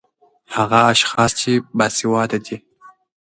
ـ 0.29 0.55
هغه 0.55 0.79
اشخاص 0.93 1.31
چې 1.41 1.51
باسېواده 1.77 2.39
دي 2.45 2.57